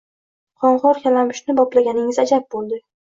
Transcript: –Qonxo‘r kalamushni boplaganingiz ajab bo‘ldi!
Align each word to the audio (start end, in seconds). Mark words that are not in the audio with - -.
–Qonxo‘r 0.63 1.01
kalamushni 1.03 1.57
boplaganingiz 1.59 2.21
ajab 2.25 2.49
bo‘ldi! 2.57 2.81